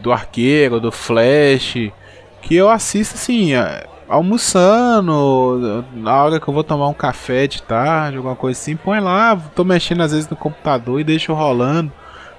[0.01, 1.91] Do Arqueiro, do Flash.
[2.43, 3.53] Que eu assisto assim.
[4.09, 9.01] Almoçando, na hora que eu vou tomar um café de tarde, alguma coisa assim, põe
[9.01, 11.91] lá, tô mexendo às vezes no computador e deixo rolando.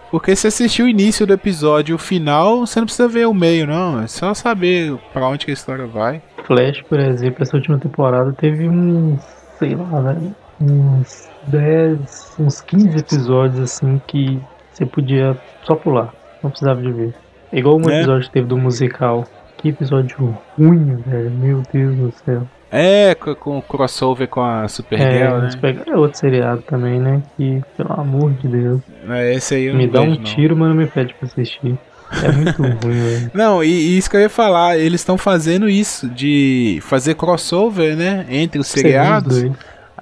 [0.10, 3.34] Porque se assistir o início do episódio e o final, você não precisa ver o
[3.34, 4.02] meio, não.
[4.02, 6.22] É só saber para onde que a história vai.
[6.46, 9.22] Flash, por exemplo, essa última temporada teve uns,
[9.60, 14.39] sei lá, velho, uns 10, uns 15 episódios assim que
[14.72, 17.13] você podia só pular, não precisava de ver.
[17.52, 17.98] Igual um é.
[17.98, 19.26] episódio que teve do musical
[19.58, 21.32] que episódio ruim, velho.
[21.32, 22.48] Meu Deus do céu.
[22.72, 25.50] É, com o crossover com a Supergirl, é, né?
[25.52, 27.22] Supergirl é outro seriado também, né?
[27.38, 28.82] Que, pelo amor de Deus.
[29.10, 31.28] É, esse aí eu Me não dá vejo, um tiro, mas não me pede pra
[31.28, 31.78] assistir.
[32.24, 33.32] É muito ruim, velho.
[33.34, 37.96] Não, e, e, isso que eu ia falar, eles estão fazendo isso, de fazer crossover,
[37.96, 38.26] né?
[38.30, 39.46] Entre os seriados.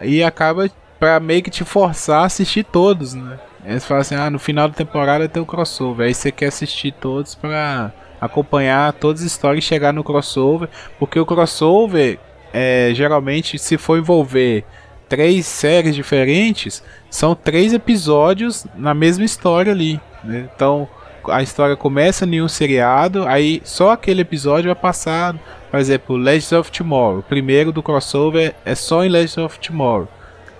[0.01, 3.37] E acaba pra meio que te forçar a assistir todos, né?
[3.63, 6.07] Eles falam assim, ah, no final da temporada tem o crossover.
[6.07, 11.19] Aí você quer assistir todos pra acompanhar todas as histórias e chegar no crossover, porque
[11.19, 12.19] o crossover
[12.57, 14.63] é, geralmente se for envolver
[15.09, 19.99] três séries diferentes, são três episódios na mesma história ali.
[20.23, 20.49] Né?
[20.55, 20.87] Então
[21.27, 25.35] a história começa em um seriado, aí só aquele episódio vai passar,
[25.69, 27.19] por exemplo, Legends of Tomorrow.
[27.19, 30.07] O primeiro do crossover é só em Legends of Tomorrow.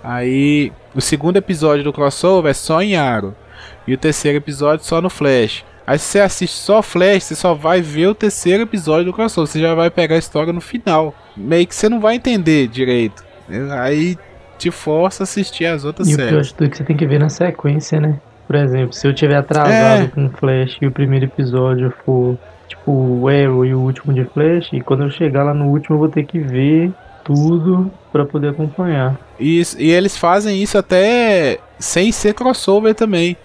[0.04, 3.34] Aí o segundo episódio do crossover é só em Arrow.
[3.86, 5.64] E o terceiro episódio só no Flash.
[5.86, 9.50] Aí se você assiste só Flash, você só vai ver o terceiro episódio do crossover.
[9.50, 11.14] Você já vai pegar a história no final.
[11.36, 13.24] Meio que você não vai entender direito.
[13.78, 14.18] Aí
[14.58, 16.24] te força a assistir as outras e séries.
[16.24, 18.18] E o pior de tudo é que você tem que ver na sequência, né?
[18.46, 20.08] Por exemplo, se eu tiver atrasado é.
[20.08, 22.36] com Flash e o primeiro episódio for
[22.68, 25.96] tipo o Arrow e o último de Flash, e quando eu chegar lá no último
[25.96, 26.92] eu vou ter que ver
[27.24, 29.18] tudo para poder acompanhar.
[29.38, 33.36] Isso, e eles fazem isso até sem ser crossover também.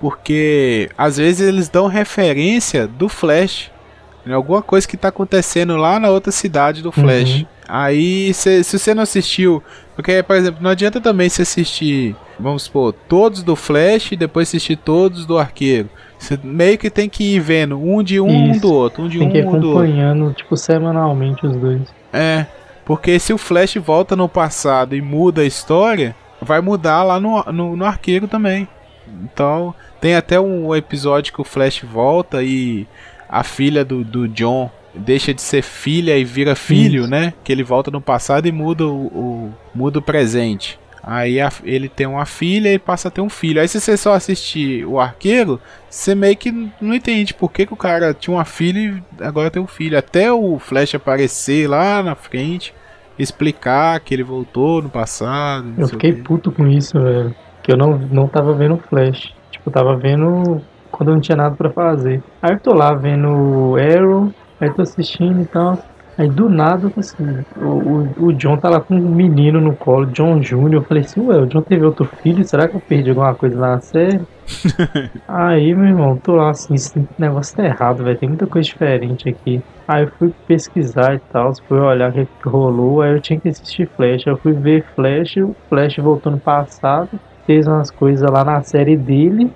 [0.00, 3.70] Porque às vezes eles dão referência do Flash.
[4.26, 7.40] Em alguma coisa que está acontecendo lá na outra cidade do Flash.
[7.40, 7.46] Uhum.
[7.68, 9.62] Aí, se, se você não assistiu.
[9.94, 14.48] Porque, por exemplo, não adianta também se assistir, vamos supor, todos do Flash e depois
[14.48, 15.90] assistir todos do Arqueiro.
[16.18, 19.18] Você meio que tem que ir vendo um de um, um do outro, um de
[19.18, 19.70] tem um, que ir um do outro.
[19.70, 21.82] acompanhando, tipo, semanalmente os dois.
[22.12, 22.46] É,
[22.84, 27.42] porque se o Flash volta no passado e muda a história, vai mudar lá no,
[27.52, 28.68] no, no Arqueiro também.
[29.24, 32.86] Então, tem até um episódio que o Flash volta e
[33.28, 37.10] a filha do, do John deixa de ser filha e vira filho, Isso.
[37.10, 37.32] né?
[37.44, 40.78] Que ele volta no passado e muda o, o, muda o presente.
[41.02, 43.60] Aí a, ele tem uma filha e passa a ter um filho.
[43.60, 47.72] Aí se você só assistir o arqueiro, você meio que não entende por que, que
[47.72, 49.96] o cara tinha uma filha e agora tem um filho.
[49.96, 52.74] Até o Flash aparecer lá na frente,
[53.18, 55.72] explicar que ele voltou no passado.
[55.78, 57.34] Eu fiquei puto com isso, velho.
[57.68, 59.30] Que eu não, não tava vendo Flash.
[59.50, 60.58] Tipo, tava vendo
[60.90, 62.22] quando eu não tinha nada para fazer.
[62.40, 65.78] Aí eu tô lá vendo Arrow, aí tô assistindo e tal.
[66.16, 70.40] Aí do nada, assim, o, o, John tá lá com um menino no colo, John
[70.40, 70.72] Jr.
[70.72, 73.60] Eu falei assim, ué, o John teve outro filho, será que eu perdi alguma coisa
[73.60, 74.22] lá na série?
[75.28, 79.28] aí, meu irmão, tô lá assim, esse negócio tá errado, velho, tem muita coisa diferente
[79.28, 79.62] aqui.
[79.86, 83.50] Aí eu fui pesquisar e tal, fui olhar o que rolou, aí eu tinha que
[83.50, 84.26] assistir Flash.
[84.26, 87.10] Aí eu fui ver Flash, o Flash voltou no passado,
[87.48, 89.50] fez umas coisas lá na série dele,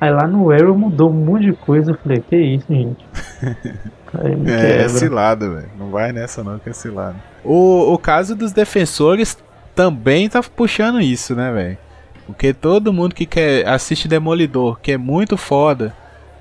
[0.00, 1.92] Aí lá no Arrow mudou um monte de coisa.
[1.92, 3.04] Eu falei, que isso, gente?
[4.46, 5.70] é, é cilada, velho.
[5.78, 7.16] Não vai nessa não, que é cilada.
[7.42, 9.38] O, o caso dos defensores
[9.74, 11.78] também tá puxando isso, né, velho?
[12.26, 15.94] Porque todo mundo que quer assiste Demolidor, que é muito foda,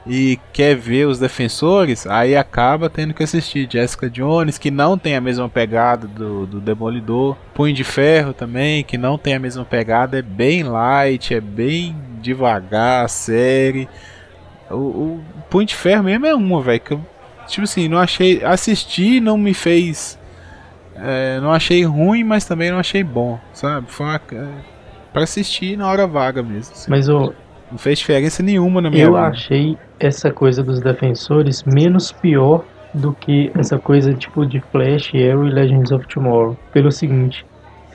[0.07, 5.15] e quer ver os defensores, aí acaba tendo que assistir Jessica Jones, que não tem
[5.15, 7.35] a mesma pegada do, do Demolidor.
[7.53, 11.95] Punho de Ferro também, que não tem a mesma pegada, é bem light, é bem
[12.21, 13.89] devagar a série.
[14.69, 17.01] O, o Punho de Ferro mesmo é uma, velho, que eu,
[17.47, 18.43] tipo assim, não achei.
[18.43, 20.19] Assistir não me fez.
[20.95, 23.87] É, não achei ruim, mas também não achei bom, sabe?
[23.89, 24.47] Foi uma, é,
[25.11, 26.73] pra assistir na hora vaga mesmo.
[26.73, 26.89] Assim.
[26.89, 27.33] Mas o.
[27.71, 29.25] Não fez diferença nenhuma na minha Eu vida.
[29.25, 35.45] achei essa coisa dos defensores menos pior do que essa coisa tipo de Flash, Arrow
[35.45, 36.57] e Legends of Tomorrow.
[36.71, 37.45] Pelo seguinte,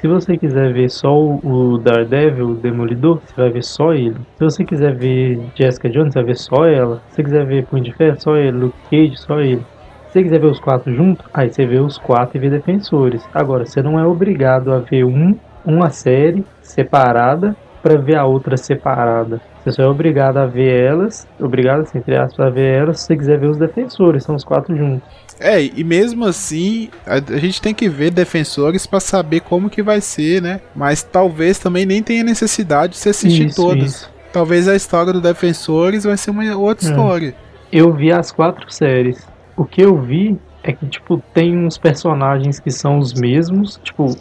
[0.01, 4.17] se você quiser ver só o Daredevil, o Demolidor, você vai ver só ele.
[4.37, 7.03] Se você quiser ver Jessica Jones, você vai ver só ela.
[7.11, 8.53] Se você quiser ver Punho de Ferro, só ele.
[8.53, 9.63] Luke Cage, só ele.
[10.07, 13.23] Se você quiser ver os quatro juntos, aí você vê os quatro e vê Defensores.
[13.33, 18.57] Agora, você não é obrigado a ver um, uma série separada para ver a outra
[18.57, 19.41] separada.
[19.65, 23.17] Você é obrigado a ver elas, obrigado, assim, entre aspas, a ver elas se você
[23.17, 25.07] quiser ver os defensores, são os quatro juntos.
[25.39, 29.83] É, e mesmo assim, a, a gente tem que ver defensores para saber como que
[29.83, 30.61] vai ser, né?
[30.75, 33.85] Mas talvez também nem tenha necessidade de se assistir isso, todas.
[33.85, 34.11] Isso.
[34.33, 36.91] Talvez a história do Defensores vai ser uma outra é.
[36.91, 37.35] história.
[37.73, 39.27] Eu vi as quatro séries.
[39.57, 44.15] O que eu vi é que, tipo, tem uns personagens que são os mesmos, tipo,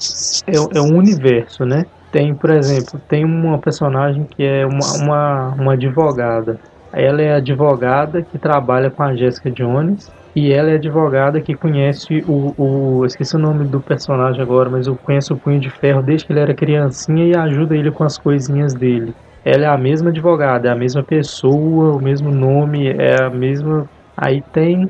[0.47, 1.85] é, é um universo, né?
[2.11, 6.59] Tem, por exemplo, tem uma personagem que é uma, uma, uma advogada.
[6.91, 12.23] Ela é advogada que trabalha com a Jessica Jones e ela é advogada que conhece
[12.27, 16.01] o, o esqueci o nome do personagem agora, mas eu conheço o Punho de Ferro
[16.01, 19.13] desde que ele era criancinha e ajuda ele com as coisinhas dele.
[19.45, 23.87] Ela é a mesma advogada, é a mesma pessoa, o mesmo nome, é a mesma.
[24.17, 24.89] Aí tem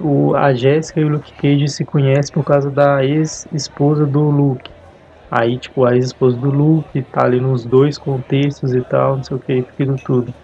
[0.00, 4.70] o, a Jéssica e o Luke Cage se conhecem por causa da ex-esposa do Luke.
[5.34, 9.34] Aí, tipo, a ex-esposa do Luke tá ali nos dois contextos e tal, não sei
[9.38, 10.34] o que, aquilo tudo.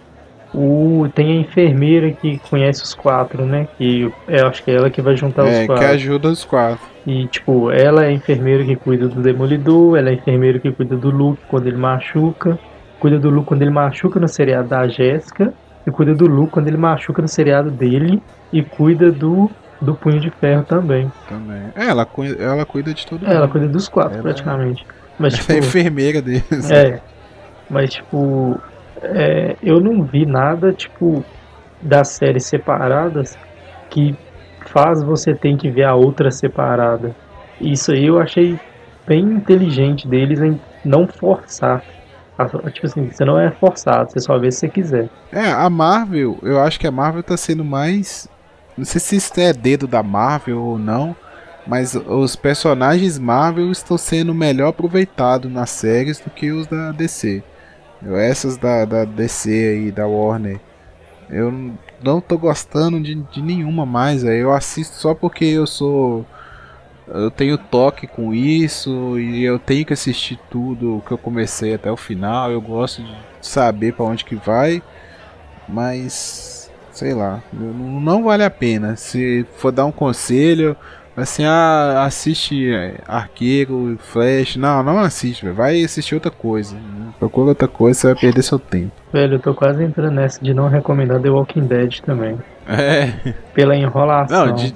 [0.54, 3.68] O, tem a enfermeira que conhece os quatro, né?
[3.76, 5.84] Que eu acho que é ela que vai juntar é, os quatro.
[5.84, 6.86] É, que ajuda os quatro.
[7.06, 10.72] E, tipo, ela é a enfermeira que cuida do Demolidor, ela é a enfermeira que
[10.72, 12.58] cuida do Luke quando ele machuca,
[12.98, 15.52] cuida do Luke quando ele machuca no seriado da Jéssica,
[15.86, 20.20] e cuida do Luke quando ele machuca no seriado dele, e cuida do do Punho
[20.20, 21.10] de Ferro também.
[21.28, 21.62] Também.
[21.74, 23.36] É, ela, cuida, ela cuida de todo é, mundo.
[23.36, 24.86] Ela cuida dos quatro, ela praticamente.
[25.18, 26.70] Mas, ela tipo, é enfermeira deles.
[26.70, 27.00] É.
[27.70, 28.60] Mas, tipo,
[29.02, 31.24] é, eu não vi nada, tipo,
[31.80, 33.38] das séries separadas
[33.90, 34.16] que
[34.66, 37.14] faz você ter que ver a outra separada.
[37.60, 38.58] Isso aí eu achei
[39.06, 41.82] bem inteligente deles em não forçar.
[42.72, 45.08] Tipo assim, você não é forçado, você só vê se você quiser.
[45.32, 48.28] É, a Marvel, eu acho que a Marvel tá sendo mais
[48.78, 51.14] não sei se isso é dedo da Marvel ou não,
[51.66, 57.42] mas os personagens Marvel estão sendo melhor aproveitados nas séries do que os da DC.
[58.02, 60.60] Essas da, da DC aí, da Warner,
[61.28, 64.24] eu não tô gostando de, de nenhuma mais.
[64.24, 66.24] Aí eu assisto só porque eu sou.
[67.08, 71.90] Eu tenho toque com isso e eu tenho que assistir tudo que eu comecei até
[71.90, 72.50] o final.
[72.50, 74.82] Eu gosto de saber para onde que vai,
[75.66, 76.57] mas
[76.98, 78.96] sei lá, não vale a pena.
[78.96, 80.76] Se for dar um conselho,
[81.16, 85.54] assim, ah, assiste é, Arqueiro, Flash, não, não assiste, véio.
[85.54, 86.76] vai assistir outra coisa.
[87.16, 88.90] Procura outra coisa, você vai perder seu tempo.
[89.12, 92.36] Velho, eu tô quase entrando nessa de não recomendar The Walking Dead também.
[92.66, 93.32] É.
[93.54, 94.46] Pela enrolação.
[94.46, 94.74] Não, de,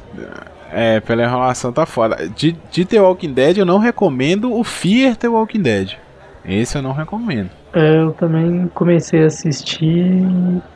[0.72, 2.28] é, pela enrolação tá foda.
[2.28, 5.94] De, de The Walking Dead eu não recomendo o Fear The Walking Dead.
[6.44, 7.50] Esse eu não recomendo.
[7.74, 10.22] É, eu também comecei a assistir.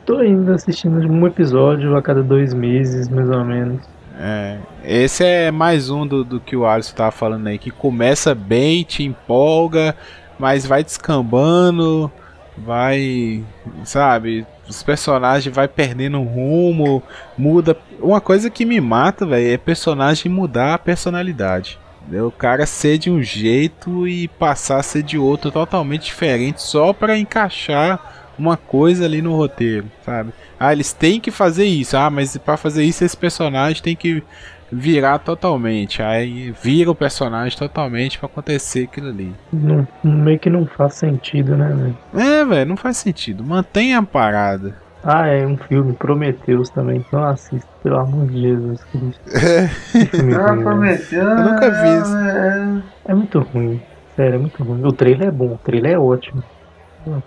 [0.04, 3.82] Tô ainda assistindo um episódio a cada dois meses, mais ou menos.
[4.18, 8.34] É, esse é mais um do, do que o Alisson tava falando aí, que começa
[8.34, 9.94] bem, te empolga,
[10.38, 12.10] mas vai descambando,
[12.56, 13.44] vai,
[13.84, 17.02] sabe, os personagens vai perdendo rumo,
[17.36, 17.76] muda.
[18.00, 21.78] Uma coisa que me mata, velho, é personagem mudar a personalidade.
[22.12, 26.92] O cara ser de um jeito e passar a ser de outro totalmente diferente só
[26.92, 30.32] para encaixar uma coisa ali no roteiro, sabe?
[30.58, 31.96] Ah, eles têm que fazer isso.
[31.96, 34.22] Ah, mas para fazer isso esse personagem tem que
[34.70, 36.02] virar totalmente.
[36.02, 39.34] Aí vira o personagem totalmente para acontecer aquilo ali.
[39.52, 41.98] Não, meio que não faz sentido, né, velho?
[42.14, 43.44] É, velho, não faz sentido.
[43.44, 44.85] Mantenha a parada.
[45.08, 46.98] Ah, é um filme, Prometeus também.
[47.06, 49.20] Então assista, pelo amor de Jesus Cristo.
[49.36, 50.34] É.
[50.34, 51.12] Ah, Prometeus.
[51.12, 52.16] Eu nunca vi isso.
[52.16, 53.80] É, É muito ruim.
[54.16, 54.84] Sério, é muito ruim.
[54.84, 56.42] O trailer é bom, o trailer é ótimo.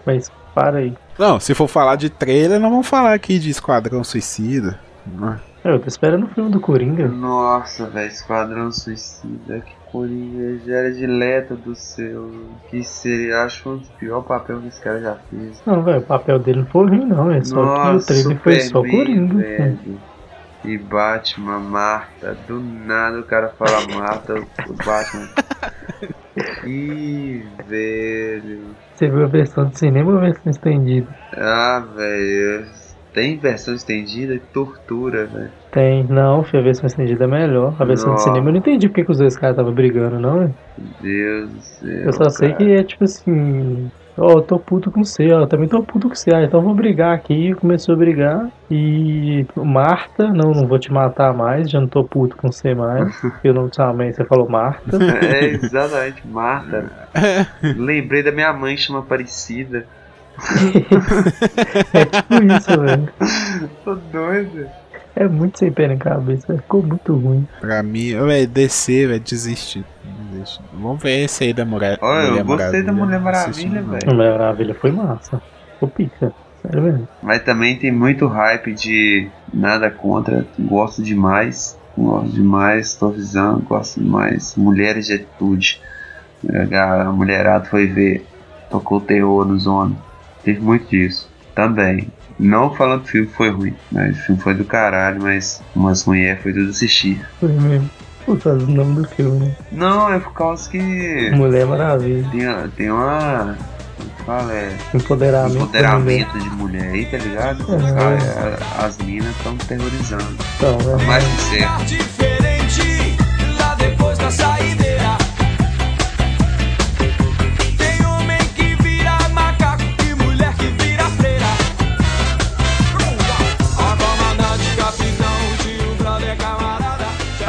[0.05, 0.93] Mas para aí.
[1.17, 4.77] Não, se for falar de trailer, não vamos falar aqui de Esquadrão Suicida.
[5.07, 5.39] Né?
[5.63, 7.07] É, Eu tô esperando o filme do Coringa.
[7.07, 12.29] Nossa, velho, Esquadrão Suicida, que Coringa, Jared Leto do céu.
[12.69, 15.61] Que seria, acho um dos piores papéis que esse cara já fez.
[15.65, 17.31] Não, velho, o papel dele não foi ruim, não.
[17.31, 19.35] É só que o Nossa, trailer foi só Superman, Coringa.
[19.35, 19.99] velho.
[20.65, 25.27] E Batman, Marta, do nada o cara fala Marta, o Batman.
[26.65, 28.75] Ih, velho.
[28.93, 31.07] Você viu a versão de cinema ou a versão estendida?
[31.37, 32.65] Ah, velho.
[33.13, 35.49] Tem versão estendida e tortura, velho.
[35.71, 37.75] Tem, não, filho, a versão estendida é melhor.
[37.79, 38.23] A versão de Nossa.
[38.25, 40.39] cinema eu não entendi porque que os dois caras estavam brigando, não.
[40.39, 40.55] velho.
[40.77, 41.89] Meu Deus do céu.
[41.89, 42.57] Eu só sei cara.
[42.63, 43.91] que é tipo assim.
[44.17, 45.41] Ó, eu tô puto com você, ó.
[45.41, 46.33] eu Também tô puto com você.
[46.33, 47.53] Ah, então vamos brigar aqui.
[47.55, 48.49] Começou a brigar.
[48.69, 51.69] E Marta, não, não vou te matar mais.
[51.69, 53.15] Já não tô puto com você mais.
[53.43, 54.97] Eu não te amei, você falou Marta.
[55.23, 56.91] É, exatamente, Marta.
[57.77, 59.85] Lembrei da minha mãe, chama Aparecida.
[61.93, 63.09] É tipo isso, velho.
[63.83, 64.67] Tô doido.
[65.15, 66.61] É muito sem pé na cabeça, velho.
[66.61, 67.47] ficou muito ruim.
[67.59, 69.83] Pra mim, véio, descer, velho, desistir.
[70.31, 70.61] Desistir.
[70.73, 73.99] Vamos ver esse aí da Mulher, Olha, eu gostei da Mulher Maravilha, velho.
[74.07, 75.41] A Mulher Maravilha foi massa.
[75.73, 76.33] Ficou pica.
[76.61, 77.07] Sério mesmo.
[77.21, 80.45] Mas também tem muito hype de nada contra.
[80.57, 81.77] Gosto demais.
[81.97, 84.55] Gosto demais, tô avisando, gosto demais.
[84.55, 85.81] Mulheres de atitude.
[86.73, 88.25] A mulherada foi ver,
[88.69, 89.95] tocou terror no zona.
[90.49, 91.29] Teve muito disso.
[91.53, 92.07] Também.
[92.39, 96.05] Não falando que o filme foi ruim, mas o filme foi do caralho, mas umas
[96.05, 97.21] mulheres foi tudo assistir.
[97.39, 97.87] Foi mesmo.
[98.25, 99.55] Puta, o nome do filme, né?
[99.71, 102.27] Não, é por causa que Mulher Maravilha.
[102.31, 103.55] tem, tem uma.
[103.97, 104.51] Que fala?
[104.53, 104.75] É.
[104.93, 105.57] Empoderamento.
[105.57, 107.69] empoderamento de mulher aí, tá ligado?
[107.69, 107.93] Uhum.
[107.95, 110.35] Cara, As minas estão terrorizando.
[110.57, 111.05] Então, é.
[111.05, 112.38] Mais que certo.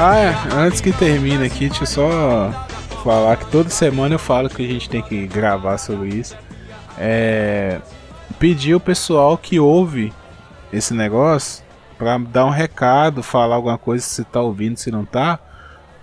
[0.02, 0.34] Ah, é.
[0.54, 2.50] Antes que termine aqui, deixa eu só
[3.04, 6.34] falar que toda semana eu falo que a gente tem que gravar sobre isso.
[6.98, 7.82] É.
[8.38, 10.10] Pedir o pessoal que ouve
[10.72, 11.62] esse negócio
[11.98, 15.38] pra dar um recado, falar alguma coisa se tá ouvindo, se não tá.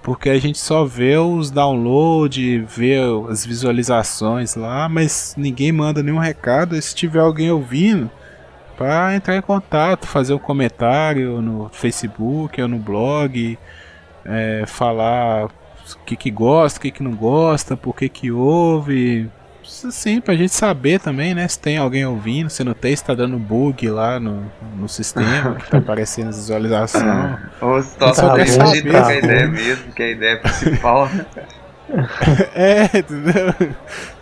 [0.03, 6.19] Porque a gente só vê os downloads, vê as visualizações lá, mas ninguém manda nenhum
[6.19, 6.75] recado.
[6.75, 8.11] E se tiver alguém ouvindo,
[8.77, 13.57] para entrar em contato, fazer um comentário no Facebook ou no blog,
[14.27, 19.29] é, falar o que, que gosta, o que, que não gosta, por que, que ouve.
[19.63, 21.47] Sim, pra gente saber também, né?
[21.47, 25.55] Se tem alguém ouvindo, se não tem, se tá dando bug lá no, no sistema,
[25.55, 27.39] que tá aparecendo as visualizações.
[27.61, 31.09] Ou se tá só tá que a ideia mesmo, que a ideia é principal.
[32.53, 33.53] É, entendeu?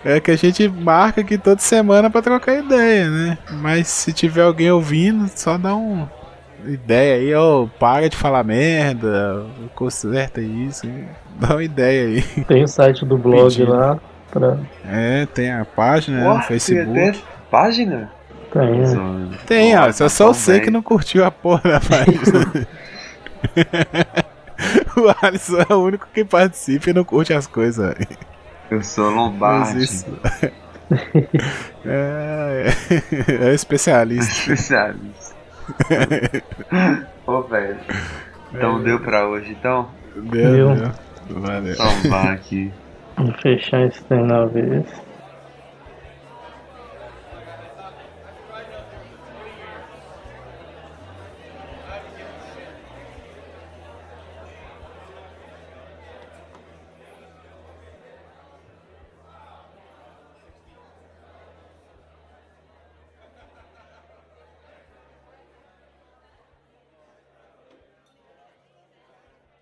[0.04, 3.38] É que a gente marca aqui toda semana pra trocar ideia, né?
[3.54, 6.08] Mas se tiver alguém ouvindo, só dá um
[6.68, 10.88] ideia aí, ó, para de falar merda, conserta isso,
[11.40, 12.22] dá uma ideia aí.
[12.46, 13.72] Tem o site do blog Pedido.
[13.74, 14.00] lá.
[14.32, 14.58] Pra...
[14.86, 16.94] É, tem a página Ué, no Facebook.
[16.94, 18.12] tem até página?
[18.52, 18.86] Tem?
[18.86, 19.38] Zona.
[19.46, 22.22] Tem, ó, Nossa, só tão você que não curtiu a porra da página.
[24.98, 27.96] o Alisson é o único que participa e não curte as coisas.
[28.72, 29.84] Eu sou Lombardi.
[29.84, 30.06] isso-
[31.86, 32.66] é,
[33.30, 34.32] é, é especialista.
[34.52, 35.25] Especialista.
[37.26, 37.78] Ô, velho.
[38.54, 39.90] Então deu pra hoje, então?
[40.16, 40.76] Deu, Deu.
[40.76, 40.92] deu.
[41.42, 41.76] Valeu.
[41.76, 42.72] Salvar aqui.
[43.18, 44.86] Vamos fechar esse trem na vez.